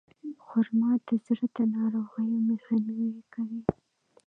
خرما 0.45 0.91
د 1.07 1.09
زړه 1.25 1.45
د 1.55 1.57
ناروغیو 1.75 2.45
مخنیوی 2.49 3.15
کوي. 3.33 3.61